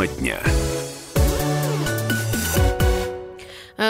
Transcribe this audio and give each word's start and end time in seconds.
Тема 0.00 0.06
дня. 0.06 0.59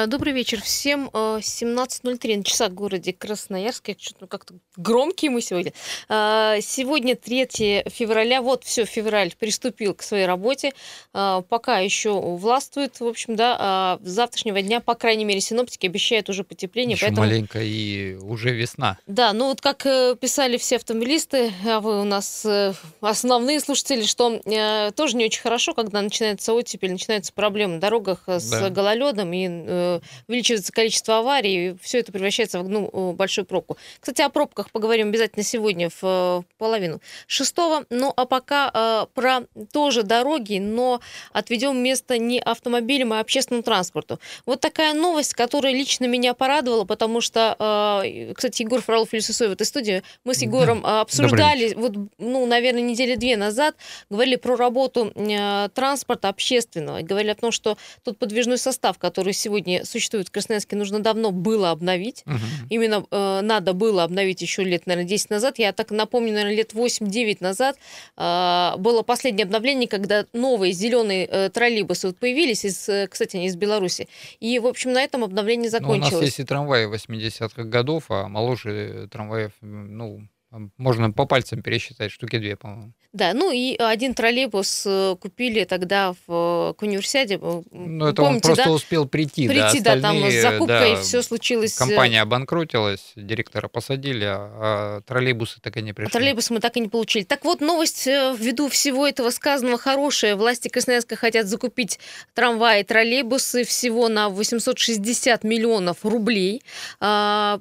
Добрый 0.06 0.32
вечер 0.32 0.60
всем. 0.60 1.08
17.03 1.12 2.18
э, 2.22 2.37
на 2.37 2.44
часах 2.44 2.71
в 2.71 2.74
городе 2.74 3.12
Красноярске. 3.12 3.96
Что-то 3.98 4.26
как-то 4.26 4.54
громкие 4.76 5.30
мы 5.30 5.40
сегодня. 5.40 5.72
Э, 6.08 6.58
сегодня 6.60 7.16
3 7.16 7.84
февраля. 7.90 8.42
Вот 8.42 8.65
все, 8.65 8.84
февраль 8.84 9.33
приступил 9.38 9.94
к 9.94 10.02
своей 10.02 10.26
работе. 10.26 10.72
Пока 11.12 11.78
еще 11.78 12.21
властвует, 12.21 13.01
в 13.01 13.06
общем, 13.06 13.37
да. 13.37 13.98
С 14.02 14.10
завтрашнего 14.10 14.60
дня, 14.62 14.80
по 14.80 14.94
крайней 14.94 15.24
мере, 15.24 15.40
синоптики 15.40 15.87
обещают 15.87 16.28
уже 16.28 16.45
потепление. 16.45 16.95
Еще 16.95 17.06
поэтому... 17.06 17.27
маленько 17.27 17.60
и 17.62 18.14
уже 18.14 18.51
весна. 18.51 18.98
Да, 19.06 19.32
ну 19.32 19.46
вот 19.46 19.60
как 19.60 19.82
писали 20.20 20.56
все 20.56 20.77
автомобилисты, 20.77 21.53
а 21.67 21.80
вы 21.80 22.01
у 22.01 22.05
нас 22.05 22.47
основные 23.01 23.61
слушатели, 23.61 24.05
что 24.05 24.41
тоже 24.95 25.17
не 25.17 25.25
очень 25.25 25.42
хорошо, 25.42 25.75
когда 25.75 26.03
начинается 26.03 26.53
оттепель, 26.53 26.92
начинаются 26.92 27.33
проблемы 27.33 27.75
на 27.75 27.80
дорогах 27.80 28.23
с 28.27 28.51
да. 28.51 28.70
гололедом 28.70 29.33
и 29.33 29.48
Э, 29.70 29.90
увеличивается 30.29 30.73
количество 30.73 31.19
аварий, 31.19 31.71
и 31.71 31.77
все 31.83 31.98
это 31.98 32.12
превращается 32.12 32.61
в 32.61 32.69
ну, 32.69 33.12
большую 33.12 33.45
пробку. 33.45 33.77
Кстати, 34.01 34.23
о 34.23 34.29
пробках 34.29 34.71
поговорим 34.71 35.09
обязательно 35.09 35.45
сегодня 35.45 35.91
в 35.91 36.03
э, 36.03 36.43
половину 36.59 37.01
шестого. 37.27 37.85
Ну, 37.91 38.12
а 38.17 38.27
пока 38.27 38.71
э, 38.73 39.07
про 39.15 39.41
тоже 39.73 40.03
дороги, 40.03 40.59
но 40.59 41.01
отведем 41.33 41.79
место 41.79 42.19
не 42.19 42.41
автомобилям, 42.41 43.12
а 43.12 43.21
общественному 43.21 43.62
транспорту. 43.62 44.19
Вот 44.47 44.61
такая 44.61 44.95
новость, 44.95 45.34
которая 45.34 45.73
лично 45.73 46.07
меня 46.07 46.34
порадовала, 46.34 46.84
потому 46.84 47.20
что, 47.20 47.57
э, 48.05 48.33
кстати, 48.34 48.62
Егор 48.62 48.81
Фролов 48.81 49.12
и 49.15 49.20
в 49.20 49.41
этой 49.41 49.67
студии, 49.67 50.03
мы 50.25 50.34
с 50.34 50.43
Егором 50.43 50.83
да. 50.83 51.03
обсуждали, 51.03 51.75
вот, 51.75 51.95
ну, 52.19 52.47
наверное, 52.47 52.83
недели 52.83 53.14
две 53.14 53.36
назад, 53.36 53.77
говорили 54.09 54.36
про 54.36 54.57
работу 54.57 55.12
э, 55.14 55.69
транспорта 55.75 56.29
общественного, 56.29 57.01
и 57.01 57.03
говорили 57.03 57.31
о 57.31 57.34
том, 57.34 57.53
что 57.53 57.77
тот 58.05 58.19
подвижной 58.19 58.59
состав, 58.59 58.98
который 58.98 59.33
сегодня 59.33 59.80
существует 59.84 60.28
в 60.28 60.31
Красноярске, 60.31 60.77
нужно 60.77 61.00
давно 61.00 61.31
было 61.31 61.70
обновить. 61.70 62.23
Угу. 62.27 62.36
Именно 62.70 63.06
э, 63.11 63.41
надо 63.42 63.73
было 63.73 64.05
обновить 64.05 64.42
еще 64.42 64.64
лет, 64.64 64.86
наверное, 64.86 65.09
10 65.09 65.31
назад. 65.31 65.59
Я 65.59 65.73
так 65.73 65.91
напомню, 65.91 66.33
наверное, 66.33 66.56
лет 66.56 66.73
8-9 66.73 67.39
назад 67.41 67.77
э, 68.17 68.73
было 68.78 69.03
последнее 69.03 69.45
обновление, 69.45 69.89
когда 69.89 70.27
новые 70.33 70.73
зеленые 70.73 71.27
э, 71.27 71.51
троллейбусы 71.51 72.08
вот 72.08 72.19
появились, 72.19 72.64
из, 72.64 72.89
э, 72.89 73.08
кстати, 73.08 73.36
они 73.36 73.47
из 73.47 73.56
Беларуси. 73.56 74.08
И, 74.41 74.58
в 74.58 74.67
общем, 74.67 74.92
на 74.92 75.03
этом 75.03 75.25
обновление 75.25 75.70
закончилось. 75.70 76.11
Ну, 76.12 76.19
у 76.19 76.20
нас 76.20 76.27
есть 76.27 76.41
и 76.41 76.45
трамваи 76.45 76.86
80-х 76.86 77.64
годов, 77.64 78.05
а 78.08 78.28
моложе 78.28 79.08
трамваев, 79.11 79.53
ну, 79.61 80.27
можно 80.77 81.12
по 81.12 81.27
пальцам 81.27 81.62
пересчитать, 81.62 82.11
штуки 82.11 82.39
две, 82.39 82.56
по-моему. 82.56 82.93
Да, 83.12 83.34
ну 83.34 83.51
и 83.51 83.77
один 83.77 84.15
троллейбус 84.15 84.84
э, 84.87 85.17
купили 85.20 85.65
тогда 85.65 86.15
в, 86.27 86.75
к 86.79 86.83
универсиаде. 86.83 87.41
Э, 87.42 87.62
ну, 87.73 88.07
это 88.07 88.23
Помните, 88.23 88.37
он 88.37 88.41
просто 88.41 88.65
да? 88.65 88.70
успел 88.70 89.09
прийти. 89.09 89.48
Прийти, 89.48 89.81
да, 89.81 89.97
да 89.97 90.01
там 90.01 90.31
с 90.31 90.42
закупкой 90.42 90.95
да, 90.95 91.01
все 91.01 91.23
случилось. 91.23 91.75
Э, 91.77 91.79
компания 91.87 92.23
обанкротилась, 92.23 93.12
директора 93.17 93.67
посадили, 93.67 94.25
а, 94.25 94.51
а 94.61 95.01
троллейбусы 95.03 95.61
так 95.61 95.77
и 95.77 95.83
не 95.83 95.92
пришли. 95.92 96.09
А 96.09 96.12
троллейбусы 96.12 96.53
мы 96.53 96.61
так 96.61 96.77
и 96.77 96.81
не 96.81 96.89
получили. 96.89 97.25
Так 97.25 97.45
вот, 97.45 97.61
новость 97.61 98.07
ввиду 98.07 98.69
всего 98.69 99.07
этого 99.07 99.31
сказанного 99.31 99.79
хорошая. 99.79 100.37
Власти 100.37 100.69
Красноярска 100.69 101.17
хотят 101.17 101.47
закупить 101.47 101.98
трамваи, 102.35 102.85
троллейбусы 102.85 103.64
всего 103.64 104.09
на 104.09 104.29
860 104.29 105.42
миллионов 105.42 106.05
рублей. 106.05 106.62
А, 107.01 107.59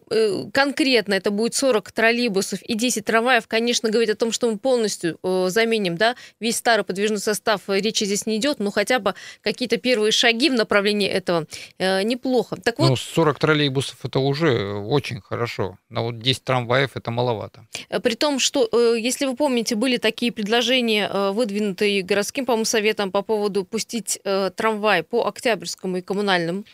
конкретно 0.54 1.16
это 1.16 1.32
будет 1.32 1.56
40 1.56 1.92
троллейбусов 1.92 2.62
и 2.62 2.79
10 2.80 3.06
трамваев, 3.06 3.48
конечно, 3.48 3.90
говорит 3.90 4.10
о 4.10 4.16
том, 4.16 4.32
что 4.32 4.50
мы 4.50 4.58
полностью 4.58 5.20
э, 5.22 5.48
заменим 5.50 5.98
да, 5.98 6.16
весь 6.40 6.58
старый 6.58 6.84
подвижный 6.84 7.20
состав, 7.20 7.62
э, 7.68 7.80
речи 7.80 8.06
здесь 8.06 8.26
не 8.26 8.38
идет, 8.38 8.60
но 8.60 8.72
хотя 8.72 9.00
бы 9.00 9.14
какие-то 9.42 9.78
первые 9.78 10.12
шаги 10.12 10.50
в 10.50 10.54
направлении 10.54 11.08
этого 11.08 11.46
э, 11.78 12.02
неплохо. 12.04 12.56
Так 12.56 12.80
вот, 12.80 12.90
ну, 12.90 12.96
40 12.96 13.38
троллейбусов 13.38 14.04
это 14.04 14.20
уже 14.20 14.74
очень 14.74 15.22
хорошо, 15.22 15.78
но 15.90 16.06
вот 16.06 16.20
10 16.20 16.44
трамваев 16.44 16.92
это 16.96 17.12
маловато. 17.12 17.68
При 18.02 18.16
том, 18.16 18.40
что, 18.40 18.68
если 18.96 19.26
вы 19.26 19.36
помните, 19.36 19.76
были 19.76 19.98
такие 19.98 20.32
предложения, 20.32 21.10
выдвинутые 21.32 22.02
городским, 22.02 22.46
по-моему, 22.46 22.66
советом 22.66 23.12
по 23.12 23.22
поводу 23.22 23.66
пустить 23.66 24.20
трамвай 24.56 25.04
по 25.04 25.28
Октябрьскому 25.28 25.98
и 25.98 26.02
коммунальным 26.02 26.66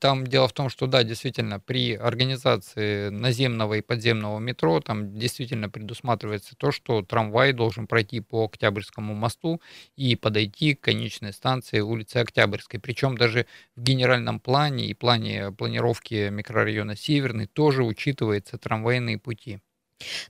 там 0.00 0.26
дело 0.26 0.46
в 0.48 0.52
том, 0.52 0.68
что 0.68 0.86
да, 0.86 1.04
действительно, 1.04 1.58
при 1.58 1.94
организации 1.94 3.08
наземного 3.08 3.74
и 3.74 3.80
подземного 3.80 4.38
метро 4.38 4.80
там 4.80 5.18
действительно 5.18 5.70
предусматривается 5.70 6.54
то, 6.56 6.70
что 6.70 7.02
трамвай 7.02 7.52
должен 7.52 7.86
пройти 7.86 8.20
по 8.20 8.44
Октябрьскому 8.44 9.14
мосту 9.14 9.62
и 9.96 10.16
подойти 10.16 10.74
к 10.74 10.82
конечной 10.82 11.32
станции 11.32 11.80
улицы 11.80 12.18
Октябрьской. 12.18 12.78
Причем 12.80 13.16
даже 13.16 13.46
в 13.74 13.82
генеральном 13.82 14.38
плане 14.40 14.86
и 14.86 14.94
плане 14.94 15.50
планировки 15.52 16.28
микрорайона 16.28 16.94
Северный 16.96 17.46
тоже 17.46 17.84
учитываются 17.84 18.58
трамвайные 18.58 19.18
пути. 19.18 19.60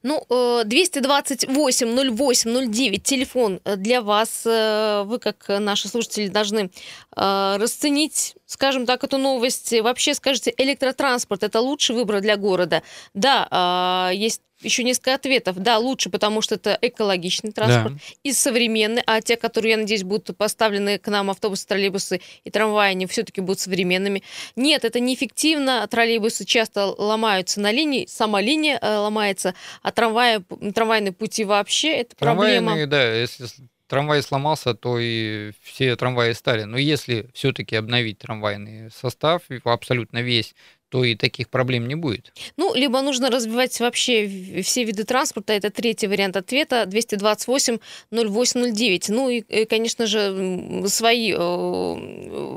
Ну, 0.02 0.26
228-08-09, 0.30 2.94
э, 2.94 2.98
телефон 2.98 3.60
э, 3.64 3.76
для 3.76 4.02
вас. 4.02 4.42
Э, 4.46 5.02
вы, 5.04 5.18
как 5.18 5.46
наши 5.48 5.88
слушатели, 5.88 6.28
должны 6.28 6.70
расценить, 7.14 8.36
скажем 8.46 8.86
так, 8.86 9.02
эту 9.02 9.18
новость. 9.18 9.72
Вообще, 9.80 10.14
скажите, 10.14 10.54
электротранспорт– 10.56 11.42
это 11.44 11.60
лучший 11.60 11.96
выбор 11.96 12.20
для 12.20 12.36
города? 12.36 12.84
Да, 13.14 14.10
есть 14.14 14.42
еще 14.60 14.82
несколько 14.84 15.14
ответов. 15.14 15.56
Да, 15.58 15.78
лучше, 15.78 16.10
потому 16.10 16.42
что 16.42 16.56
это 16.56 16.76
экологичный 16.80 17.52
транспорт 17.52 17.94
да. 17.94 18.00
и 18.22 18.32
современный, 18.32 19.02
а 19.06 19.20
те, 19.20 19.36
которые, 19.36 19.72
я 19.72 19.76
надеюсь, 19.76 20.04
будут 20.04 20.36
поставлены 20.36 20.98
к 20.98 21.08
нам 21.08 21.30
автобусы, 21.30 21.66
троллейбусы 21.66 22.20
и 22.44 22.50
трамваи, 22.50 22.90
они 22.90 23.06
все-таки 23.06 23.40
будут 23.40 23.60
современными. 23.60 24.22
Нет, 24.56 24.84
это 24.84 25.00
неэффективно. 25.00 25.86
Троллейбусы 25.88 26.44
часто 26.44 26.86
ломаются 26.86 27.60
на 27.60 27.70
линии, 27.70 28.06
сама 28.06 28.40
линия 28.40 28.78
э, 28.80 28.96
ломается, 28.96 29.54
а 29.82 29.92
трамваи, 29.92 30.42
трамвайные 30.74 31.12
пути 31.12 31.44
вообще 31.44 31.92
это 31.92 32.16
проблема. 32.16 32.86
да, 32.86 33.14
если 33.14 33.46
трамвай 33.88 34.22
сломался, 34.22 34.74
то 34.74 34.98
и 35.00 35.52
все 35.62 35.96
трамваи 35.96 36.32
стали. 36.32 36.64
Но 36.64 36.76
если 36.78 37.28
все-таки 37.32 37.74
обновить 37.74 38.18
трамвайный 38.18 38.90
состав, 38.90 39.42
абсолютно 39.64 40.22
весь, 40.22 40.54
то 40.88 41.04
и 41.04 41.14
таких 41.14 41.48
проблем 41.48 41.86
не 41.86 41.94
будет. 41.94 42.32
Ну, 42.56 42.74
либо 42.74 43.00
нужно 43.02 43.30
развивать 43.30 43.78
вообще 43.80 44.62
все 44.62 44.84
виды 44.84 45.04
транспорта. 45.04 45.52
Это 45.52 45.70
третий 45.70 46.06
вариант 46.06 46.36
ответа. 46.36 46.84
228-0809. 46.84 49.04
Ну 49.08 49.30
и, 49.30 49.64
конечно 49.66 50.06
же, 50.06 50.88
свои 50.88 51.34
э, 51.36 51.96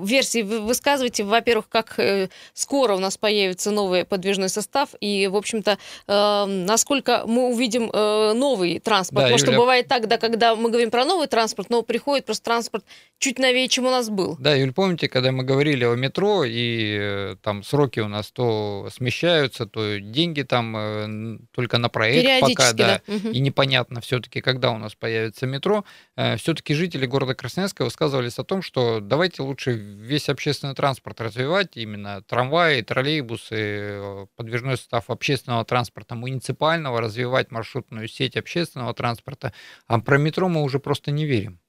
версии 0.04 0.42
вы 0.42 0.62
высказывайте. 0.62 1.24
Во-первых, 1.24 1.68
как 1.70 2.00
э, 2.00 2.30
скоро 2.54 2.96
у 2.96 3.00
нас 3.00 3.18
появится 3.18 3.72
новый 3.72 4.06
подвижной 4.06 4.50
состав. 4.50 4.90
И, 5.02 5.28
в 5.28 5.36
общем-то, 5.36 5.78
э, 6.08 6.46
насколько 6.46 7.24
мы 7.28 7.50
увидим 7.50 7.90
э, 7.92 8.34
новый 8.34 8.80
транспорт. 8.80 9.24
Да, 9.24 9.26
Потому 9.28 9.40
Юля... 9.40 9.52
что 9.52 9.60
бывает 9.60 9.88
так, 9.88 10.08
да, 10.08 10.18
когда 10.18 10.56
мы 10.56 10.70
говорим 10.70 10.92
про 10.92 11.06
новый 11.06 11.28
транспорт, 11.28 11.70
но 11.70 11.82
приходит 11.82 12.26
просто 12.26 12.46
транспорт 12.46 12.86
чуть 13.20 13.40
новее, 13.40 13.68
чем 13.68 13.86
у 13.86 13.92
нас 13.92 14.10
был. 14.10 14.36
Да, 14.40 14.56
Юль, 14.56 14.74
помните, 14.74 15.08
когда 15.08 15.32
мы 15.32 15.44
говорили 15.44 15.86
о 15.86 15.96
метро, 15.96 16.44
и 16.44 16.98
э, 17.00 17.36
там 17.42 17.64
сроки 17.64 18.00
у 18.00 18.08
нас 18.08 18.21
то 18.30 18.90
смещаются, 18.94 19.66
то 19.66 20.00
деньги 20.00 20.42
там 20.42 20.76
э, 20.78 21.38
только 21.52 21.78
на 21.78 21.90
проект 21.90 22.42
пока, 22.42 22.74
да, 22.74 23.02
да. 23.08 23.16
Угу. 23.16 23.30
и 23.30 23.40
непонятно 23.40 24.02
все-таки, 24.02 24.42
когда 24.42 24.72
у 24.72 24.78
нас 24.78 24.96
появится 24.96 25.48
метро. 25.48 25.86
Э, 26.18 26.36
все-таки 26.36 26.74
жители 26.74 27.06
города 27.06 27.34
Красноярска 27.34 27.86
высказывались 27.86 28.38
о 28.38 28.44
том, 28.44 28.62
что 28.62 29.00
давайте 29.00 29.42
лучше 29.42 29.72
весь 29.72 30.28
общественный 30.28 30.76
транспорт 30.76 31.22
развивать, 31.22 31.78
именно 31.78 32.22
трамваи, 32.22 32.82
троллейбусы, 32.82 34.28
подвижной 34.36 34.78
состав 34.78 35.10
общественного 35.10 35.64
транспорта, 35.64 36.16
муниципального, 36.16 37.00
развивать 37.00 37.52
маршрутную 37.52 38.10
сеть 38.10 38.36
общественного 38.36 38.94
транспорта, 38.94 39.54
а 39.88 40.00
про 40.02 40.18
метро 40.18 40.50
мы 40.50 40.64
уже 40.64 40.80
просто 40.80 41.12
не 41.12 41.26
верим. 41.26 41.61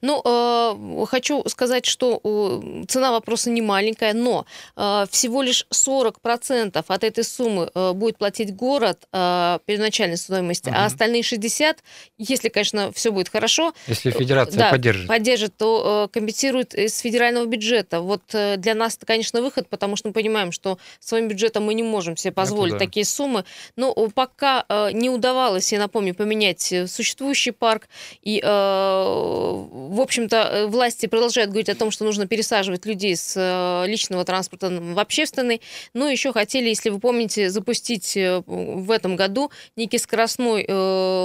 Ну, 0.00 0.22
э, 0.24 1.06
хочу 1.06 1.44
сказать, 1.48 1.86
что 1.86 2.20
э, 2.22 2.84
цена 2.86 3.12
вопроса 3.12 3.50
не 3.50 3.62
маленькая, 3.62 4.14
но 4.14 4.46
э, 4.76 5.06
всего 5.10 5.42
лишь 5.42 5.66
40% 5.70 6.84
от 6.86 7.04
этой 7.04 7.24
суммы 7.24 7.70
э, 7.74 7.92
будет 7.92 8.18
платить 8.18 8.54
город 8.54 9.06
э, 9.12 9.58
первоначальной 9.66 10.16
стоимости, 10.16 10.68
угу. 10.68 10.78
а 10.78 10.86
остальные 10.86 11.22
60%, 11.22 11.78
если, 12.18 12.48
конечно, 12.48 12.92
все 12.92 13.12
будет 13.12 13.28
хорошо, 13.28 13.74
если 13.86 14.10
федерация 14.10 14.58
да, 14.58 14.70
поддержит. 14.70 15.08
поддержит, 15.08 15.56
то 15.56 16.08
э, 16.08 16.12
компенсирует 16.12 16.74
из 16.74 16.98
федерального 16.98 17.46
бюджета. 17.46 18.00
Вот 18.00 18.22
э, 18.32 18.56
для 18.56 18.74
нас 18.74 18.96
это, 18.96 19.06
конечно, 19.06 19.42
выход, 19.42 19.68
потому 19.68 19.96
что 19.96 20.08
мы 20.08 20.14
понимаем, 20.14 20.52
что 20.52 20.78
своим 21.00 21.28
бюджетом 21.28 21.64
мы 21.64 21.74
не 21.74 21.82
можем 21.82 22.16
себе 22.16 22.32
позволить 22.32 22.74
да. 22.74 22.78
такие 22.78 23.04
суммы, 23.04 23.44
но 23.76 23.94
пока 24.14 24.64
э, 24.68 24.92
не 24.92 25.10
удавалось, 25.10 25.72
я 25.72 25.78
напомню, 25.78 26.14
поменять 26.14 26.72
существующий 26.86 27.50
парк 27.50 27.88
и 28.22 28.40
э, 28.42 29.57
в 29.70 30.00
общем-то, 30.00 30.66
власти 30.68 31.06
продолжают 31.06 31.50
говорить 31.50 31.68
о 31.68 31.74
том, 31.74 31.90
что 31.90 32.04
нужно 32.04 32.26
пересаживать 32.26 32.86
людей 32.86 33.16
с 33.16 33.84
личного 33.86 34.24
транспорта 34.24 34.70
в 34.70 34.98
общественный. 34.98 35.60
Но 35.94 36.08
еще 36.08 36.32
хотели, 36.32 36.68
если 36.68 36.90
вы 36.90 37.00
помните, 37.00 37.50
запустить 37.50 38.14
в 38.16 38.90
этом 38.90 39.16
году 39.16 39.50
некий 39.76 39.98
скоростной 39.98 40.66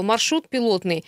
маршрут 0.04 0.50
пилотный 0.50 1.06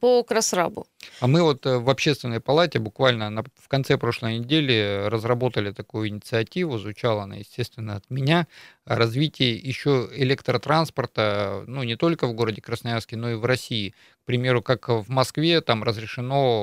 по 0.00 0.22
Красрабу. 0.22 0.86
А 1.20 1.26
мы 1.26 1.42
вот 1.42 1.64
в 1.64 1.88
общественной 1.88 2.40
палате 2.40 2.78
буквально 2.78 3.44
в 3.56 3.68
конце 3.68 3.96
прошлой 3.96 4.38
недели 4.38 5.06
разработали 5.06 5.70
такую 5.72 6.08
инициативу, 6.08 6.78
звучала 6.78 7.22
она, 7.22 7.36
естественно, 7.36 7.96
от 7.96 8.10
меня, 8.10 8.46
развитие 8.84 9.54
еще 9.56 10.08
электротранспорта, 10.12 11.64
ну, 11.66 11.82
не 11.84 11.96
только 11.96 12.26
в 12.26 12.34
городе 12.34 12.60
Красноярске, 12.60 13.16
но 13.16 13.30
и 13.30 13.34
в 13.34 13.44
России. 13.44 13.94
К 14.22 14.26
примеру, 14.26 14.62
как 14.62 14.88
в 14.88 15.08
Москве, 15.08 15.60
там 15.60 15.82
разрешено 15.82 16.59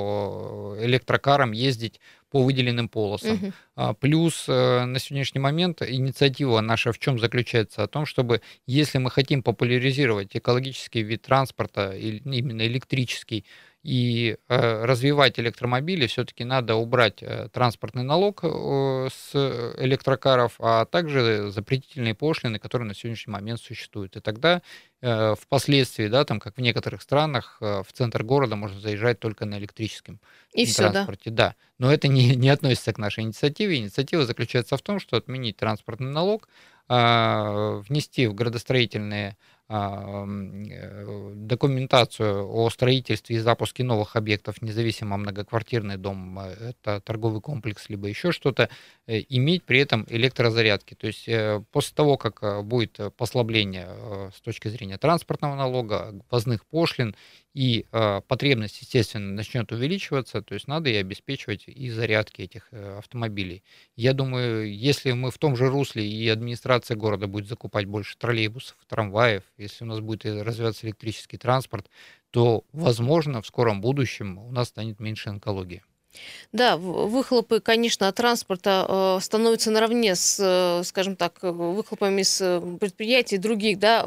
э, 0.76 0.84
электрокарам 0.86 1.52
ездить 1.52 2.00
по 2.30 2.42
выделенным 2.42 2.88
полосам. 2.88 3.52
Угу. 3.76 3.94
Плюс 4.00 4.44
э, 4.48 4.84
на 4.84 4.98
сегодняшний 4.98 5.40
момент 5.40 5.82
инициатива 5.82 6.60
наша 6.60 6.92
в 6.92 6.98
чем 6.98 7.18
заключается? 7.18 7.82
О 7.82 7.88
том, 7.88 8.06
чтобы, 8.06 8.42
если 8.66 8.98
мы 8.98 9.10
хотим 9.10 9.42
популяризировать 9.42 10.36
экологический 10.36 11.02
вид 11.02 11.22
транспорта, 11.22 11.96
именно 11.96 12.66
электрический, 12.66 13.44
и 13.82 14.36
э, 14.48 14.84
развивать 14.84 15.38
электромобили, 15.38 16.06
все-таки 16.06 16.44
надо 16.44 16.74
убрать 16.74 17.22
э, 17.22 17.48
транспортный 17.52 18.02
налог 18.02 18.40
э, 18.42 19.08
с 19.10 19.34
электрокаров, 19.78 20.56
а 20.58 20.84
также 20.84 21.50
запретительные 21.50 22.14
пошлины, 22.14 22.58
которые 22.58 22.88
на 22.88 22.94
сегодняшний 22.94 23.32
момент 23.32 23.60
существуют. 23.60 24.16
И 24.16 24.20
тогда 24.20 24.62
э, 25.00 25.34
впоследствии, 25.40 26.08
да, 26.08 26.24
там, 26.24 26.40
как 26.40 26.56
в 26.56 26.60
некоторых 26.60 27.02
странах, 27.02 27.58
э, 27.60 27.82
в 27.86 27.92
центр 27.92 28.24
города 28.24 28.56
можно 28.56 28.80
заезжать 28.80 29.20
только 29.20 29.44
на 29.46 29.58
электрическом 29.58 30.20
и 30.52 30.66
транспорте. 30.66 31.22
Все, 31.22 31.30
да? 31.30 31.48
да. 31.48 31.54
Но 31.78 31.92
это 31.92 32.08
не, 32.08 32.34
не 32.34 32.48
относится 32.48 32.92
к 32.92 32.98
нашей 32.98 33.24
инициативе. 33.24 33.76
Инициатива 33.76 34.26
заключается 34.26 34.76
в 34.76 34.82
том, 34.82 34.98
что 34.98 35.16
отменить 35.16 35.56
транспортный 35.56 36.10
налог, 36.10 36.48
э, 36.88 37.82
внести 37.88 38.26
в 38.26 38.34
градостроительные 38.34 39.30
а, 39.30 39.32
э, 39.32 39.57
документацию 39.68 42.50
о 42.50 42.70
строительстве 42.70 43.36
и 43.36 43.38
запуске 43.38 43.84
новых 43.84 44.16
объектов, 44.16 44.62
независимо 44.62 45.18
многоквартирный 45.18 45.98
дом, 45.98 46.38
э, 46.40 46.70
это 46.70 47.00
торговый 47.00 47.42
комплекс, 47.42 47.90
либо 47.90 48.08
еще 48.08 48.32
что-то, 48.32 48.70
э, 49.06 49.20
иметь 49.28 49.64
при 49.64 49.80
этом 49.80 50.06
электрозарядки. 50.08 50.94
То 50.94 51.06
есть 51.06 51.28
после 51.70 51.94
того, 51.94 52.16
как 52.16 52.64
будет 52.64 52.98
послабление 53.16 54.30
с 54.34 54.40
точки 54.40 54.68
зрения 54.68 54.96
транспортного 54.96 55.54
налога, 55.54 56.14
ввозных 56.30 56.64
пошлин 56.64 57.14
и 57.58 57.86
э, 57.90 58.20
потребность, 58.28 58.80
естественно, 58.82 59.32
начнет 59.32 59.72
увеличиваться, 59.72 60.42
то 60.42 60.54
есть 60.54 60.68
надо 60.68 60.90
и 60.90 60.94
обеспечивать 60.94 61.64
и 61.66 61.90
зарядки 61.90 62.42
этих 62.42 62.68
э, 62.70 62.98
автомобилей. 62.98 63.64
Я 63.96 64.12
думаю, 64.12 64.72
если 64.72 65.10
мы 65.10 65.32
в 65.32 65.38
том 65.38 65.56
же 65.56 65.68
русле 65.68 66.08
и 66.08 66.28
администрация 66.28 66.96
города 66.96 67.26
будет 67.26 67.48
закупать 67.48 67.86
больше 67.86 68.16
троллейбусов, 68.16 68.76
трамваев, 68.86 69.42
если 69.56 69.82
у 69.82 69.88
нас 69.88 69.98
будет 69.98 70.24
развиваться 70.24 70.86
электрический 70.86 71.36
транспорт, 71.36 71.90
то, 72.30 72.62
возможно, 72.72 73.42
в 73.42 73.46
скором 73.48 73.80
будущем 73.80 74.38
у 74.38 74.52
нас 74.52 74.68
станет 74.68 75.00
меньше 75.00 75.30
онкологии. 75.30 75.82
Да, 76.52 76.78
выхлопы, 76.78 77.60
конечно, 77.60 78.08
от 78.08 78.16
транспорта 78.16 78.86
э, 78.88 79.18
становятся 79.22 79.70
наравне 79.70 80.14
с, 80.14 80.38
э, 80.40 80.82
скажем 80.84 81.14
так, 81.14 81.38
выхлопами 81.42 82.22
с 82.22 82.40
э, 82.40 82.76
предприятий 82.80 83.36
других, 83.36 83.78
да, 83.78 84.00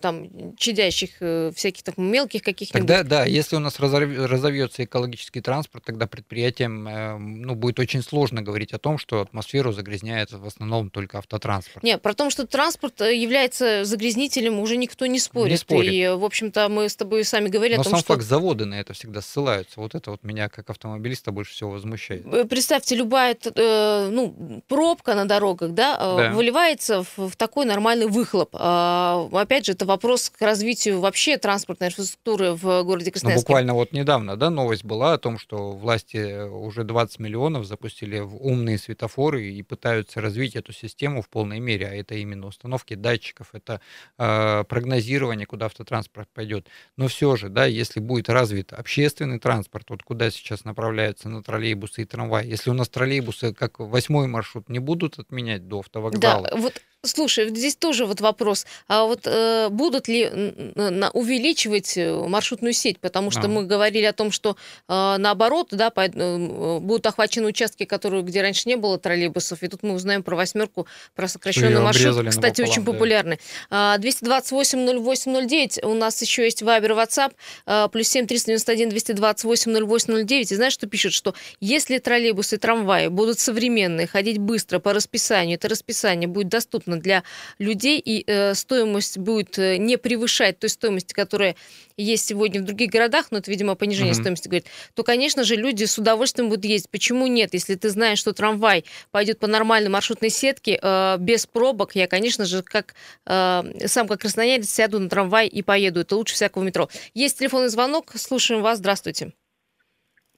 там, 0.00 0.56
чадящих, 0.56 1.10
всяких 1.54 1.84
так 1.84 1.96
мелких 1.96 2.42
каких-нибудь. 2.42 2.88
Тогда, 2.88 3.04
да, 3.04 3.24
если 3.24 3.54
у 3.54 3.60
нас 3.60 3.78
разовьется 3.78 4.84
экологический 4.84 5.40
транспорт, 5.40 5.84
тогда 5.84 6.06
предприятиям, 6.06 7.42
ну, 7.42 7.54
будет 7.54 7.78
очень 7.78 8.02
сложно 8.02 8.42
говорить 8.42 8.72
о 8.72 8.78
том, 8.78 8.98
что 8.98 9.20
атмосферу 9.20 9.72
загрязняет 9.72 10.32
в 10.32 10.44
основном 10.44 10.90
только 10.90 11.18
автотранспорт. 11.18 11.84
Нет, 11.84 12.02
про 12.02 12.14
то, 12.14 12.30
что 12.30 12.46
транспорт 12.46 13.00
является 13.00 13.84
загрязнителем, 13.84 14.58
уже 14.58 14.76
никто 14.76 15.06
не 15.06 15.20
спорит. 15.20 15.52
Не 15.52 15.56
спорит. 15.56 15.92
И, 15.92 16.08
в 16.08 16.24
общем-то, 16.24 16.68
мы 16.68 16.88
с 16.88 16.96
тобой 16.96 17.24
сами 17.24 17.48
говорили 17.48 17.76
Но 17.76 17.82
о 17.82 17.84
том, 17.84 17.92
сам 17.92 18.00
что... 18.00 18.14
факт 18.14 18.24
заводы 18.24 18.64
на 18.64 18.80
это 18.80 18.92
всегда 18.92 19.20
ссылаются. 19.20 19.80
Вот 19.80 19.94
это 19.94 20.10
вот 20.10 20.24
меня, 20.24 20.48
как 20.48 20.68
автомобилиста, 20.70 21.30
больше 21.36 21.52
всего 21.52 21.70
возмущает. 21.70 22.24
Э, 22.26 22.44
представьте, 22.46 22.96
любая 22.96 23.36
э, 23.44 24.08
ну, 24.10 24.62
пробка 24.68 25.14
на 25.14 25.28
дорогах 25.28 25.72
да, 25.72 25.96
э, 26.00 26.16
да. 26.16 26.30
выливается 26.32 27.02
в, 27.02 27.28
в 27.28 27.36
такой 27.36 27.66
нормальный 27.66 28.06
выхлоп. 28.06 28.48
А, 28.54 29.28
опять 29.32 29.66
же, 29.66 29.72
это 29.72 29.84
вопрос 29.84 30.30
к 30.30 30.40
развитию 30.40 31.00
вообще 31.00 31.36
транспортной 31.36 31.90
инфраструктуры 31.90 32.52
в 32.54 32.82
городе 32.84 33.10
Красноярске. 33.10 33.40
Ну, 33.40 33.42
буквально 33.42 33.74
вот 33.74 33.92
недавно 33.92 34.36
да, 34.36 34.48
новость 34.48 34.84
была 34.84 35.12
о 35.12 35.18
том, 35.18 35.38
что 35.38 35.72
власти 35.72 36.48
уже 36.48 36.84
20 36.84 37.18
миллионов 37.18 37.66
запустили 37.66 38.20
в 38.20 38.36
умные 38.36 38.78
светофоры 38.78 39.44
и 39.46 39.62
пытаются 39.62 40.22
развить 40.22 40.56
эту 40.56 40.72
систему 40.72 41.20
в 41.20 41.28
полной 41.28 41.60
мере. 41.60 41.86
А 41.86 41.94
это 41.94 42.14
именно 42.14 42.46
установки 42.46 42.94
датчиков, 42.94 43.50
это 43.52 43.82
э, 44.16 44.64
прогнозирование, 44.66 45.46
куда 45.46 45.66
автотранспорт 45.66 46.30
пойдет. 46.32 46.66
Но 46.96 47.08
все 47.08 47.36
же, 47.36 47.50
да, 47.50 47.66
если 47.66 48.00
будет 48.00 48.30
развит 48.30 48.72
общественный 48.72 49.38
транспорт, 49.38 49.90
вот 49.90 50.02
куда 50.02 50.30
сейчас 50.30 50.64
направляются 50.64 51.25
на 51.28 51.42
троллейбусы 51.42 52.02
и 52.02 52.04
трамваи. 52.04 52.46
Если 52.46 52.70
у 52.70 52.74
нас 52.74 52.88
троллейбусы, 52.88 53.52
как 53.52 53.78
восьмой 53.78 54.26
маршрут, 54.26 54.68
не 54.68 54.78
будут 54.78 55.18
отменять 55.18 55.68
до 55.68 55.80
автовокзала. 55.80 56.48
Да, 56.50 56.56
вот 56.56 56.82
Слушай, 57.02 57.54
здесь 57.54 57.76
тоже 57.76 58.04
вот 58.04 58.20
вопрос. 58.20 58.66
А 58.88 59.04
вот 59.04 59.26
э, 59.26 59.68
будут 59.70 60.08
ли 60.08 60.28
на, 60.74 61.10
увеличивать 61.10 61.96
э, 61.96 62.12
маршрутную 62.12 62.72
сеть? 62.72 62.98
Потому 62.98 63.30
что 63.30 63.42
а. 63.42 63.48
мы 63.48 63.64
говорили 63.64 64.04
о 64.04 64.12
том, 64.12 64.32
что 64.32 64.56
э, 64.88 65.16
наоборот, 65.18 65.68
да, 65.70 65.90
по, 65.90 66.06
э, 66.06 66.78
будут 66.80 67.06
охвачены 67.06 67.46
участки, 67.46 67.84
которые, 67.84 68.22
где 68.22 68.42
раньше 68.42 68.68
не 68.68 68.76
было 68.76 68.98
троллейбусов. 68.98 69.62
И 69.62 69.68
тут 69.68 69.84
мы 69.84 69.94
узнаем 69.94 70.24
про 70.24 70.34
восьмерку, 70.34 70.88
про 71.14 71.28
сокращенный 71.28 71.80
маршрут. 71.80 72.26
Кстати, 72.28 72.62
очень 72.62 72.84
да. 72.84 72.92
популярный. 72.92 73.38
228-08-09. 73.70 75.86
У 75.86 75.94
нас 75.94 76.20
еще 76.22 76.44
есть 76.44 76.62
Вайбер, 76.62 76.92
WhatsApp. 76.92 77.32
А, 77.66 77.88
плюс 77.88 78.08
7 78.08 78.26
391 78.26 78.90
228 78.90 79.86
08 79.86 80.26
И 80.28 80.44
знаешь, 80.44 80.72
что 80.72 80.86
пишут? 80.86 81.12
Что 81.12 81.34
если 81.60 81.98
троллейбусы 81.98 82.56
и 82.56 82.58
трамваи 82.58 83.08
будут 83.08 83.38
современные, 83.38 84.06
ходить 84.06 84.38
быстро 84.38 84.78
по 84.78 84.92
расписанию, 84.92 85.56
это 85.56 85.68
расписание 85.68 86.28
будет 86.28 86.48
доступно 86.48 86.85
доступно 86.86 87.00
для 87.00 87.22
людей, 87.58 88.00
и 88.04 88.24
э, 88.26 88.54
стоимость 88.54 89.18
будет 89.18 89.58
э, 89.58 89.76
не 89.76 89.96
превышать 89.98 90.58
той 90.58 90.70
стоимости, 90.70 91.12
которая 91.12 91.56
есть 91.96 92.26
сегодня 92.26 92.60
в 92.60 92.64
других 92.64 92.90
городах, 92.90 93.26
но 93.30 93.38
это, 93.38 93.50
видимо, 93.50 93.74
понижение 93.74 94.12
mm-hmm. 94.12 94.20
стоимости 94.20 94.48
говорит, 94.48 94.66
то, 94.94 95.02
конечно 95.02 95.44
же, 95.44 95.56
люди 95.56 95.84
с 95.84 95.98
удовольствием 95.98 96.48
будут 96.48 96.64
ездить. 96.64 96.90
Почему 96.90 97.26
нет? 97.26 97.54
Если 97.54 97.74
ты 97.74 97.88
знаешь, 97.88 98.18
что 98.18 98.32
трамвай 98.32 98.84
пойдет 99.10 99.38
по 99.38 99.46
нормальной 99.46 99.90
маршрутной 99.90 100.30
сетке, 100.30 100.78
э, 100.80 101.16
без 101.18 101.46
пробок, 101.46 101.94
я, 101.94 102.06
конечно 102.06 102.44
же, 102.44 102.62
как 102.62 102.94
э, 103.26 103.86
сам 103.86 104.08
как 104.08 104.20
красноярец 104.20 104.68
сяду 104.68 104.98
на 105.00 105.08
трамвай 105.08 105.46
и 105.46 105.62
поеду. 105.62 106.00
Это 106.00 106.16
лучше 106.16 106.34
всякого 106.34 106.62
метро. 106.62 106.88
Есть 107.14 107.38
телефонный 107.38 107.68
звонок, 107.68 108.12
слушаем 108.14 108.62
вас. 108.62 108.78
Здравствуйте. 108.78 109.32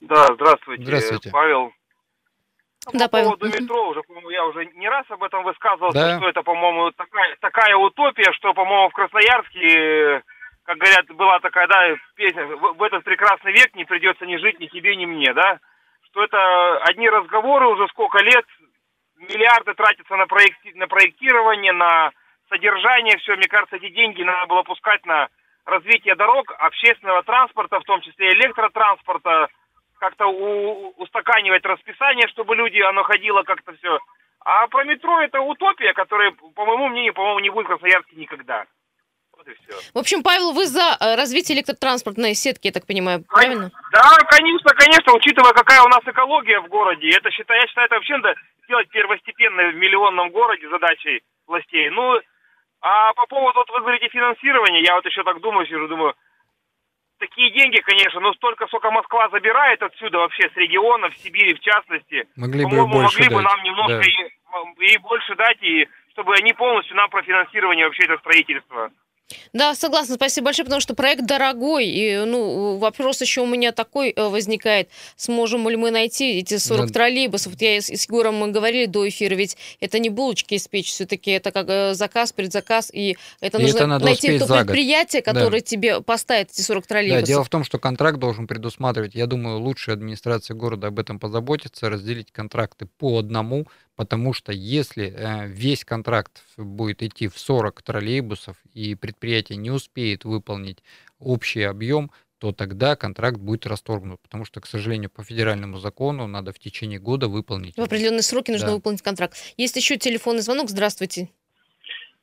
Да, 0.00 0.28
здравствуйте. 0.34 0.84
Здравствуйте. 0.84 1.30
Павел, 1.30 1.72
да, 2.92 3.06
по 3.06 3.12
Павел. 3.12 3.36
поводу 3.36 3.46
метро, 3.46 3.88
уже, 3.88 4.02
по-моему, 4.02 4.30
я 4.30 4.44
уже 4.46 4.66
не 4.66 4.88
раз 4.88 5.04
об 5.10 5.22
этом 5.22 5.44
высказывался, 5.44 5.98
да. 5.98 6.18
что 6.18 6.28
это, 6.28 6.42
по-моему, 6.42 6.90
такая, 6.92 7.36
такая 7.40 7.76
утопия, 7.76 8.32
что, 8.32 8.54
по-моему, 8.54 8.88
в 8.88 8.92
Красноярске, 8.92 10.22
как 10.64 10.78
говорят, 10.78 11.06
была 11.14 11.40
такая, 11.40 11.66
да, 11.66 11.94
песня, 12.14 12.46
в, 12.46 12.74
в 12.74 12.82
этот 12.82 13.04
прекрасный 13.04 13.52
век 13.52 13.74
не 13.74 13.84
придется 13.84 14.26
ни 14.26 14.36
жить 14.36 14.60
ни 14.60 14.66
тебе, 14.66 14.96
ни 14.96 15.06
мне, 15.06 15.32
да, 15.34 15.58
что 16.04 16.24
это 16.24 16.78
одни 16.84 17.08
разговоры 17.08 17.66
уже 17.68 17.86
сколько 17.88 18.18
лет, 18.22 18.46
миллиарды 19.16 19.74
тратятся 19.74 20.16
на, 20.16 20.26
проекти, 20.26 20.72
на 20.74 20.86
проектирование, 20.86 21.72
на 21.72 22.10
содержание, 22.48 23.18
все, 23.18 23.36
мне 23.36 23.48
кажется, 23.48 23.76
эти 23.76 23.88
деньги 23.90 24.22
надо 24.22 24.46
было 24.46 24.62
пускать 24.62 25.04
на 25.04 25.28
развитие 25.66 26.14
дорог, 26.14 26.54
общественного 26.58 27.22
транспорта, 27.22 27.80
в 27.80 27.84
том 27.84 28.00
числе 28.00 28.32
электротранспорта, 28.32 29.48
как-то 29.98 30.26
у, 30.26 30.94
устаканивать 30.96 31.64
расписание, 31.64 32.28
чтобы 32.28 32.56
люди, 32.56 32.80
оно 32.80 33.02
ходило 33.02 33.42
как-то 33.42 33.72
все. 33.74 33.98
А 34.44 34.66
про 34.68 34.84
метро 34.84 35.20
это 35.20 35.40
утопия, 35.40 35.92
которая, 35.92 36.30
по 36.30 36.64
моему 36.64 36.88
мнению, 36.88 37.14
по-моему, 37.14 37.40
не 37.40 37.50
будет 37.50 37.66
в 37.66 37.68
Красноярске 37.68 38.16
никогда. 38.16 38.64
Вот 39.36 39.46
и 39.46 39.54
все. 39.54 39.92
В 39.94 39.98
общем, 39.98 40.22
Павел, 40.22 40.52
вы 40.52 40.66
за 40.66 40.96
э, 40.98 41.14
развитие 41.16 41.58
электротранспортной 41.58 42.34
сетки, 42.34 42.68
я 42.68 42.72
так 42.72 42.86
понимаю, 42.86 43.24
правильно? 43.28 43.70
Да, 43.92 44.16
конечно, 44.30 44.70
конечно, 44.74 45.12
учитывая, 45.12 45.52
какая 45.52 45.82
у 45.82 45.88
нас 45.88 46.00
экология 46.04 46.60
в 46.60 46.68
городе, 46.68 47.10
это 47.10 47.30
считаю, 47.30 47.60
я 47.60 47.66
считаю, 47.68 47.86
это 47.86 47.96
вообще 47.96 48.16
надо 48.16 48.34
сделать 48.64 48.88
первостепенной 48.88 49.72
в 49.72 49.76
миллионном 49.76 50.30
городе 50.30 50.68
задачей 50.68 51.22
властей. 51.46 51.90
Ну, 51.90 52.20
а 52.80 53.12
по 53.14 53.26
поводу, 53.26 53.58
вот 53.60 53.70
вы 53.70 53.80
говорите, 53.80 54.08
финансирования, 54.08 54.82
я 54.82 54.94
вот 54.94 55.06
еще 55.06 55.22
так 55.24 55.40
думаю, 55.40 55.66
сижу, 55.66 55.88
думаю, 55.88 56.14
такие 57.18 57.50
деньги, 57.50 57.80
конечно, 57.80 58.20
но 58.20 58.32
столько, 58.34 58.66
сколько 58.66 58.90
Москва 58.90 59.28
забирает 59.28 59.82
отсюда 59.82 60.18
вообще 60.18 60.48
с 60.48 60.56
регионов, 60.56 61.12
в 61.14 61.18
Сибири 61.18 61.54
в 61.54 61.60
частности. 61.60 62.26
Могли 62.36 62.64
бы 62.64 62.86
больше 62.86 63.18
могли 63.18 63.28
дать. 63.28 63.34
бы 63.34 63.42
нам 63.42 63.62
немножко 63.62 64.02
да. 64.02 64.84
и, 64.84 64.92
и 64.92 64.98
больше 64.98 65.34
дать, 65.36 65.62
и 65.62 65.88
чтобы 66.12 66.34
они 66.34 66.52
полностью 66.52 66.96
нам 66.96 67.10
профинансировали 67.10 67.84
вообще 67.84 68.04
это 68.04 68.18
строительство. 68.18 68.90
Да, 69.52 69.74
согласна, 69.74 70.14
спасибо 70.14 70.46
большое, 70.46 70.64
потому 70.64 70.80
что 70.80 70.94
проект 70.94 71.26
дорогой. 71.26 71.86
И, 71.86 72.24
ну, 72.24 72.78
вопрос 72.78 73.20
еще 73.20 73.42
у 73.42 73.46
меня 73.46 73.72
такой 73.72 74.10
э, 74.10 74.28
возникает. 74.28 74.88
Сможем 75.16 75.68
ли 75.68 75.76
мы 75.76 75.90
найти 75.90 76.38
эти 76.38 76.56
40 76.56 76.86
да. 76.86 76.92
троллейбусов? 76.92 77.52
Вот 77.52 77.62
я 77.62 77.80
с, 77.80 77.88
с 77.88 78.04
Егором 78.04 78.36
мы 78.36 78.50
говорили 78.50 78.86
до 78.86 79.06
эфира, 79.08 79.34
ведь 79.34 79.56
это 79.80 79.98
не 79.98 80.08
булочки 80.08 80.54
испечь, 80.54 80.88
все-таки 80.88 81.30
это 81.30 81.50
как 81.52 81.66
э, 81.68 81.94
заказ, 81.94 82.32
предзаказ, 82.32 82.90
и 82.92 83.16
это 83.40 83.58
и 83.58 83.62
нужно 83.62 83.76
это 83.76 83.86
надо 83.86 84.04
найти 84.06 84.38
то 84.38 84.46
предприятие, 84.46 85.22
которое 85.22 85.60
да. 85.60 85.66
тебе 85.66 86.00
поставит 86.00 86.50
эти 86.50 86.62
40 86.62 86.86
троллейбусов. 86.86 87.22
Да, 87.22 87.26
дело 87.26 87.44
в 87.44 87.48
том, 87.48 87.64
что 87.64 87.78
контракт 87.78 88.18
должен 88.18 88.46
предусматривать, 88.46 89.14
я 89.14 89.26
думаю, 89.26 89.58
лучшая 89.58 89.96
администрация 89.96 90.54
города 90.54 90.86
об 90.86 90.98
этом 90.98 91.18
позаботится, 91.18 91.90
разделить 91.90 92.32
контракты 92.32 92.86
по 92.86 93.18
одному, 93.18 93.66
потому 93.98 94.32
что 94.32 94.52
если 94.52 95.12
э, 95.12 95.48
весь 95.48 95.84
контракт 95.84 96.44
будет 96.56 97.02
идти 97.02 97.26
в 97.26 97.36
40 97.36 97.82
троллейбусов 97.82 98.56
и 98.72 98.94
предприятие 98.94 99.58
не 99.58 99.72
успеет 99.72 100.24
выполнить 100.24 100.84
общий 101.18 101.62
объем, 101.62 102.12
то 102.38 102.52
тогда 102.52 102.94
контракт 102.94 103.38
будет 103.38 103.66
расторгнут, 103.66 104.20
потому 104.20 104.44
что, 104.44 104.60
к 104.60 104.66
сожалению, 104.66 105.10
по 105.10 105.24
федеральному 105.24 105.80
закону 105.80 106.28
надо 106.28 106.52
в 106.52 106.60
течение 106.60 107.00
года 107.00 107.26
выполнить. 107.26 107.76
В 107.76 107.80
определенные 107.80 108.22
сроки 108.22 108.52
нужно 108.52 108.68
да. 108.68 108.74
выполнить 108.74 109.02
контракт. 109.02 109.36
Есть 109.56 109.74
еще 109.74 109.96
телефонный 109.96 110.42
звонок. 110.42 110.70
Здравствуйте. 110.70 111.30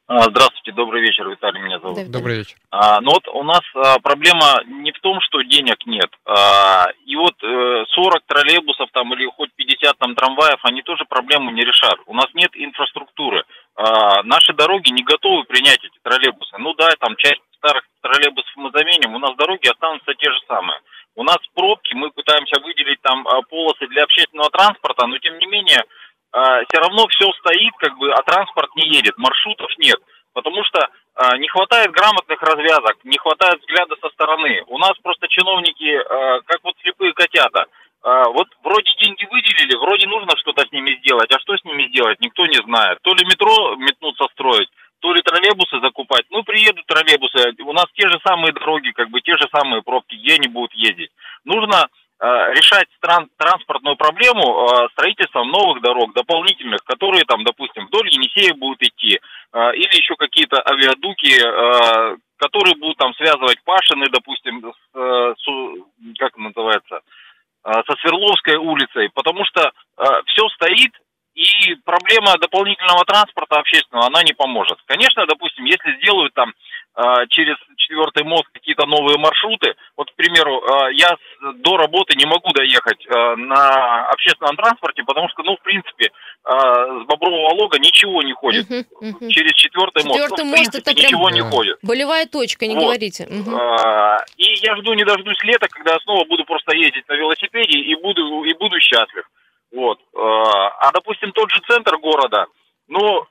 А, 0.08 0.22
здравствуйте, 0.30 0.72
добрый 0.72 1.02
вечер, 1.02 1.28
Виталий 1.28 1.60
меня 1.62 1.80
зовут. 1.80 1.98
Да, 1.98 2.20
добрый 2.20 2.38
вечер. 2.38 2.56
А, 2.70 3.02
ну 3.02 3.10
вот 3.12 3.28
у 3.28 3.42
нас 3.42 3.62
а, 3.74 3.98
проблема 4.00 4.62
не 4.68 4.92
в 4.92 5.00
том, 5.00 5.20
что 5.22 5.42
денег 5.42 5.78
нет. 5.88 6.12
А, 6.26 6.86
и 7.06 7.16
вот 7.16 7.34
э, 7.42 7.86
40 7.90 8.22
троллейбусов 8.28 8.92
там 8.92 9.12
или 9.16 9.26
хоть 9.26 9.52
50 9.56 9.98
там 9.98 10.14
трамваев, 10.14 10.60
они 10.62 10.84
тоже 10.84 11.06
проблему 11.06 11.50
не 11.50 11.64
решат. 11.64 11.96
У 12.06 12.14
нас 12.14 12.28
нет 12.36 12.52
инфраструктуры. 12.54 13.46
А, 13.76 14.22
наши 14.22 14.54
дороги 14.54 14.92
не 14.92 15.04
готовы 15.04 15.44
принять 15.46 15.84
эти 15.84 15.98
троллейбусы. 16.04 16.56
Ну 16.60 16.76
да, 16.76 16.90
там 17.00 17.16
часть 17.16 17.42
старых 17.58 17.84
троллейбусов 18.02 18.52
мы 18.58 18.70
заменим, 18.76 19.16
у 19.16 19.20
нас 19.20 19.36
дороги 19.38 19.68
останутся 19.68 20.14
те 20.14 20.30
же 20.32 20.38
самые. 20.48 20.82
У 21.16 21.24
нас 21.24 21.38
пробки, 21.56 21.96
мы 21.96 22.12
пытаемся 22.12 22.62
выделить 22.62 23.02
там 23.02 23.28
а, 23.28 23.42
полосы 23.42 23.88
для 23.88 24.04
общественного 24.04 24.52
транспорта, 24.52 25.08
но 25.08 25.18
тем 25.18 25.40
не 25.40 25.48
менее 25.48 25.84
все 26.68 26.80
равно 26.80 27.08
все 27.08 27.32
стоит, 27.40 27.74
как 27.78 27.98
бы, 27.98 28.12
а 28.12 28.22
транспорт 28.24 28.70
не 28.76 28.88
едет, 28.90 29.18
маршрутов 29.18 29.72
нет. 29.78 30.00
Потому 30.34 30.64
что 30.66 30.90
а, 31.16 31.38
не 31.38 31.48
хватает 31.48 31.92
грамотных 31.92 32.42
развязок, 32.42 32.98
не 33.06 33.18
хватает 33.18 33.62
взгляда 33.62 33.96
со 34.02 34.10
стороны. 34.10 34.64
У 34.68 34.78
нас 34.78 34.92
просто 35.02 35.30
чиновники, 35.30 35.96
а, 35.96 36.42
как 36.42 36.60
вот 36.64 36.76
слепые 36.82 37.14
котята. 37.14 37.66
Вот 38.04 38.48
вроде 38.62 38.92
деньги 39.02 39.26
выделили, 39.32 39.76
вроде 39.78 40.06
нужно 40.06 40.38
что-то 40.38 40.62
с 40.62 40.72
ними 40.72 40.96
сделать, 41.02 41.32
а 41.34 41.40
что 41.40 41.58
с 41.58 41.64
ними 41.64 41.88
сделать, 41.88 42.22
никто 42.22 42.46
не 42.46 42.62
знает. 42.62 43.00
То 43.02 43.16
ли 43.16 43.26
метро 43.26 43.76
метнуться 43.78 44.26
строить, 44.34 44.70
то 45.00 45.12
ли 45.12 45.24
троллейбусы 45.24 45.80
закупать. 45.82 46.26
Ну, 46.30 46.44
приедут 46.44 46.86
троллейбусы, 46.86 47.56
у 47.64 47.74
нас 47.74 47.86
те 47.96 48.08
же 48.08 48.20
самые 48.24 48.54
дороги, 48.54 48.92
как 48.92 49.10
бы 49.10 49.22
те 49.22 49.36
же 49.38 49.48
самые 49.52 49.82
пробки, 49.82 50.14
где 50.18 50.36
они 50.36 50.48
будут 50.48 50.72
ездить. 50.76 51.10
Нужно 51.46 51.88
решать 52.54 52.88
тран 53.02 53.30
транспортную 53.38 53.96
проблему 53.96 54.42
э, 54.42 54.88
строительством 54.94 55.50
новых 55.50 55.82
дорог, 55.82 56.14
дополнительных, 56.14 56.84
которые 56.84 57.24
там, 57.26 57.44
допустим, 57.44 57.88
вдоль 57.88 58.10
Енисея 58.10 58.54
будут 58.54 58.82
идти, 58.82 59.20
э, 59.54 59.76
или 59.76 59.96
еще 59.96 60.16
какие-то 60.16 60.62
авиадуки, 60.66 61.36
которые 62.38 62.76
будут 62.76 62.98
там 62.98 63.14
связывать 63.16 63.64
Пашины, 63.64 64.08
допустим, 64.10 64.62
с, 64.62 65.36
с 65.40 66.18
как 66.20 66.36
называется, 66.38 67.00
со 67.64 67.96
Свердловской 68.02 68.58
улицей, 68.58 69.10
потому 69.14 69.46
что 69.46 69.72
все 70.26 70.50
стоит, 70.50 70.92
и 71.36 71.76
проблема 71.84 72.38
дополнительного 72.40 73.04
транспорта 73.06 73.60
общественного, 73.60 74.08
она 74.08 74.24
не 74.24 74.34
поможет. 74.34 74.80
Конечно, 74.86 75.26
допустим, 75.28 75.66
если 75.66 75.98
сделают 75.98 76.34
там 76.34 76.50
э, 76.50 76.54
через 77.30 77.56
четвертый 77.78 78.24
мост 78.24 78.46
какие-то 78.54 78.86
новые 78.86 79.18
маршруты, 79.18 79.76
вот, 79.98 80.12
к 80.12 80.16
примеру, 80.16 80.62
э, 80.62 80.94
я 80.94 81.18
до 81.56 81.78
работы 81.78 82.16
не 82.18 82.26
могу 82.26 82.52
доехать 82.52 83.06
э, 83.06 83.36
на 83.36 84.08
общественном 84.08 84.56
транспорте, 84.56 85.04
потому 85.04 85.30
что, 85.30 85.44
ну, 85.44 85.56
в 85.56 85.62
принципе, 85.62 86.12
с 86.48 87.06
Бобрового 87.08 87.56
лога 87.56 87.80
ничего 87.80 88.22
не 88.22 88.34
ходит. 88.34 88.68
Через 88.68 89.54
четвертый, 89.54 90.04
четвертый 90.04 90.06
мост, 90.06 90.38
ну, 90.38 90.50
в 90.50 90.54
принципе, 90.54 90.78
это 90.78 90.94
ничего 90.94 91.30
не 91.32 91.42
ходит. 91.42 91.80
Болевая 91.82 92.28
точка, 92.28 92.68
не 92.68 92.76
вот. 92.76 92.84
говорите. 92.84 93.28
И 94.38 94.66
я 94.66 94.76
жду, 94.78 94.94
не 94.94 95.04
дождусь 95.04 95.44
лета, 95.44 95.68
когда 95.68 95.94
я 95.94 96.00
снова 96.02 96.24
буду 96.26 96.46
просто 96.46 96.76
ездить 96.76 97.08
на 97.10 97.14
велосипеде 97.14 97.80
и 97.80 97.96
буду, 97.96 98.44
и 98.44 98.54
буду 98.54 98.80
счастлив. 98.80 99.26
Вот. 99.74 100.00
А, 100.16 100.92
допустим, 100.92 101.32
тот 101.32 101.52
же 101.52 101.60
центр 101.68 101.98
города, 101.98 102.46
ну, 102.88 103.26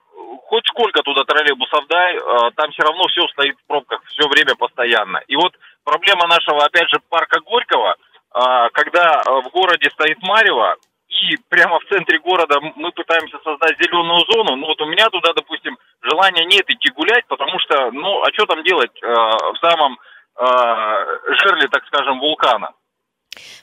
хоть 0.44 0.66
сколько 0.68 1.02
туда 1.02 1.24
троллейбусов 1.24 1.86
дай, 1.88 2.16
э, 2.16 2.50
там 2.56 2.70
все 2.72 2.82
равно 2.82 3.06
все 3.08 3.26
стоит 3.28 3.56
в 3.58 3.66
пробках 3.66 4.02
все 4.06 4.28
время 4.28 4.54
постоянно. 4.56 5.20
И 5.26 5.36
вот 5.36 5.52
проблема 5.84 6.26
нашего, 6.26 6.64
опять 6.64 6.88
же, 6.90 6.98
парка 7.08 7.40
Горького, 7.40 7.94
э, 7.94 8.68
когда 8.72 9.22
в 9.24 9.48
городе 9.50 9.90
стоит 9.90 10.18
Марево, 10.22 10.76
и 11.08 11.36
прямо 11.48 11.78
в 11.78 11.84
центре 11.86 12.18
города 12.18 12.58
мы 12.60 12.90
пытаемся 12.90 13.38
создать 13.44 13.78
зеленую 13.78 14.24
зону, 14.32 14.56
ну 14.56 14.66
вот 14.66 14.80
у 14.80 14.86
меня 14.86 15.08
туда, 15.10 15.32
допустим, 15.32 15.78
желания 16.02 16.44
нет 16.44 16.68
идти 16.68 16.90
гулять, 16.90 17.24
потому 17.28 17.58
что, 17.60 17.92
ну, 17.92 18.22
а 18.22 18.32
что 18.32 18.46
там 18.46 18.64
делать 18.64 19.00
в 19.00 19.56
самом 19.60 19.96
жерле, 20.36 21.68
так 21.68 21.86
скажем, 21.86 22.18
вулкана? 22.18 22.72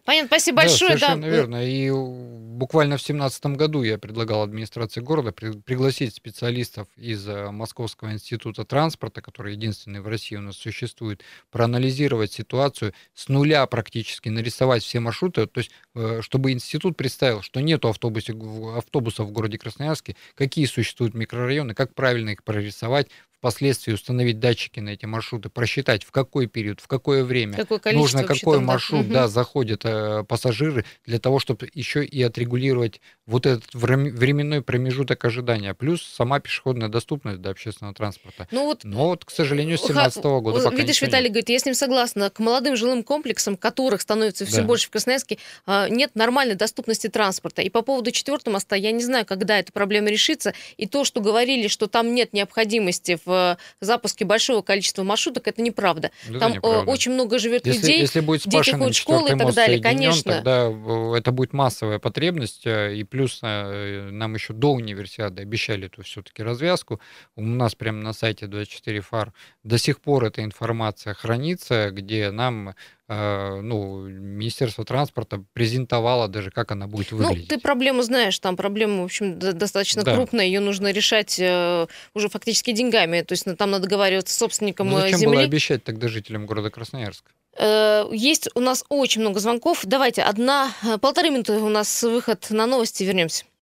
Понятно, 0.05 0.27
спасибо 0.27 0.57
большое. 0.57 0.91
Да, 0.91 0.97
совершенно 0.97 1.27
да. 1.27 1.29
верно. 1.29 1.65
И 1.67 1.91
буквально 1.91 2.97
в 2.97 3.01
2017 3.01 3.45
году 3.57 3.83
я 3.83 3.97
предлагал 3.97 4.43
администрации 4.43 5.01
города 5.01 5.31
пригласить 5.31 6.15
специалистов 6.15 6.87
из 6.95 7.27
э, 7.27 7.51
Московского 7.51 8.11
института 8.11 8.65
транспорта, 8.65 9.21
который 9.21 9.53
единственный 9.53 10.01
в 10.01 10.07
России 10.07 10.35
у 10.35 10.41
нас 10.41 10.57
существует, 10.57 11.23
проанализировать 11.49 12.31
ситуацию 12.31 12.93
с 13.13 13.29
нуля 13.29 13.65
практически, 13.65 14.29
нарисовать 14.29 14.83
все 14.83 14.99
маршруты, 14.99 15.47
то 15.47 15.59
есть 15.59 15.71
э, 15.95 16.21
чтобы 16.21 16.51
институт 16.51 16.97
представил, 16.97 17.41
что 17.41 17.59
нету 17.61 17.89
автобусов, 17.89 18.35
автобусов 18.75 19.27
в 19.27 19.31
городе 19.31 19.57
Красноярске, 19.57 20.15
какие 20.35 20.65
существуют 20.65 21.13
микрорайоны, 21.13 21.73
как 21.73 21.95
правильно 21.95 22.29
их 22.29 22.43
прорисовать, 22.43 23.07
впоследствии 23.41 23.91
установить 23.91 24.39
датчики 24.39 24.79
на 24.79 24.89
эти 24.89 25.07
маршруты, 25.07 25.49
просчитать, 25.49 26.03
в 26.03 26.11
какой 26.11 26.45
период, 26.45 26.79
в 26.79 26.87
какое 26.87 27.23
время 27.23 27.57
какое 27.57 27.91
нужно, 27.91 28.23
какой 28.23 28.59
маршрут 28.59 29.07
да. 29.07 29.21
Да, 29.21 29.27
заходят 29.27 29.81
э, 29.83 30.23
пассажиры, 30.27 30.85
для 31.07 31.17
того, 31.17 31.39
чтобы 31.39 31.67
еще 31.73 32.05
и 32.05 32.21
отрегулировать 32.21 33.01
вот 33.25 33.47
этот 33.47 33.73
временной 33.73 34.61
промежуток 34.61 35.25
ожидания, 35.25 35.73
плюс 35.73 36.03
сама 36.03 36.39
пешеходная 36.39 36.87
доступность 36.87 37.41
до 37.41 37.49
общественного 37.49 37.95
транспорта. 37.95 38.47
Ну 38.51 38.65
вот, 38.65 38.83
Но 38.83 39.07
вот, 39.07 39.25
к 39.25 39.31
сожалению, 39.31 39.79
с 39.79 39.81
2017 39.81 40.23
-го 40.23 40.41
года 40.41 40.63
пока 40.63 40.75
Видишь, 40.75 41.01
Виталий 41.01 41.25
нет. 41.25 41.31
говорит, 41.31 41.49
я 41.49 41.59
с 41.59 41.65
ним 41.65 41.73
согласна, 41.73 42.29
к 42.29 42.37
молодым 42.37 42.75
жилым 42.75 43.01
комплексам, 43.01 43.57
которых 43.57 44.01
становится 44.01 44.45
все 44.45 44.57
да. 44.57 44.63
больше 44.63 44.85
в 44.85 44.91
Красноярске, 44.91 45.39
а, 45.65 45.89
нет 45.89 46.11
нормальной 46.13 46.55
доступности 46.55 47.07
транспорта. 47.07 47.63
И 47.63 47.69
по 47.69 47.81
поводу 47.81 48.11
четвертого 48.11 48.53
моста, 48.53 48.75
я 48.75 48.91
не 48.91 49.03
знаю, 49.03 49.25
когда 49.25 49.57
эта 49.57 49.71
проблема 49.71 50.09
решится, 50.09 50.53
и 50.77 50.85
то, 50.85 51.05
что 51.05 51.21
говорили, 51.21 51.67
что 51.67 51.87
там 51.87 52.13
нет 52.13 52.33
необходимости 52.33 53.17
в 53.25 53.30
в 53.31 53.85
запуске 53.85 54.25
большого 54.25 54.61
количества 54.61 55.03
маршруток, 55.03 55.47
это 55.47 55.61
неправда. 55.61 56.11
Это 56.27 56.39
Там 56.39 56.51
э, 56.51 56.55
неправда. 56.55 56.91
очень 56.91 57.11
много 57.13 57.39
живет 57.39 57.65
если, 57.65 57.81
людей, 57.81 58.01
если 58.01 58.19
будет 58.19 58.43
дети 58.43 58.71
ходят 58.71 58.95
в 58.95 58.97
школы 58.97 59.31
и 59.31 59.37
так 59.37 59.53
далее, 59.53 59.81
конечно. 59.81 60.35
Тогда 60.35 60.69
э, 60.69 61.13
это 61.17 61.31
будет 61.31 61.53
массовая 61.53 61.99
потребность, 61.99 62.65
э, 62.65 62.95
и 62.95 63.03
плюс 63.03 63.41
нам 63.41 64.33
еще 64.33 64.53
до 64.53 64.73
универсиады 64.73 65.41
обещали 65.41 65.87
эту 65.87 66.03
все-таки 66.03 66.43
развязку. 66.43 66.99
У 67.35 67.43
нас 67.43 67.75
прямо 67.75 68.01
на 68.01 68.13
сайте 68.13 68.47
24 68.47 69.01
фар 69.01 69.33
до 69.63 69.77
сих 69.77 70.01
пор 70.01 70.25
эта 70.25 70.43
информация 70.43 71.13
хранится, 71.13 71.89
где 71.91 72.31
нам 72.31 72.61
Э, 72.69 72.75
ну, 73.11 74.07
Министерство 74.07 74.85
транспорта 74.85 75.43
презентовало 75.53 76.27
даже, 76.27 76.51
как 76.51 76.71
она 76.71 76.87
будет 76.87 77.11
выглядеть. 77.11 77.49
Ну, 77.49 77.55
ты 77.55 77.61
проблему 77.61 78.03
знаешь, 78.03 78.39
там 78.39 78.55
проблема, 78.55 79.01
в 79.01 79.05
общем, 79.05 79.37
достаточно 79.37 80.03
да. 80.03 80.15
крупная, 80.15 80.45
ее 80.45 80.61
нужно 80.61 80.91
решать 80.91 81.37
э, 81.39 81.87
уже 82.13 82.29
фактически 82.29 82.71
деньгами, 82.71 83.21
то 83.21 83.33
есть 83.33 83.45
ну, 83.45 83.55
там 83.55 83.71
надо 83.71 83.83
договариваться 83.83 84.33
с 84.33 84.37
собственником 84.37 84.89
ну, 84.89 84.99
зачем 84.99 85.19
земли. 85.19 85.35
было 85.35 85.43
обещать 85.43 85.83
тогда 85.83 86.07
жителям 86.07 86.45
города 86.45 86.69
Красноярск? 86.69 87.25
Э, 87.57 88.05
есть 88.11 88.49
у 88.55 88.59
нас 88.59 88.85
очень 88.89 89.21
много 89.21 89.39
звонков. 89.39 89.81
Давайте, 89.83 90.21
одна, 90.21 90.71
полторы 91.01 91.29
минуты 91.29 91.53
у 91.53 91.69
нас 91.69 92.03
выход 92.03 92.47
на 92.49 92.65
новости, 92.65 93.03
вернемся. 93.03 93.45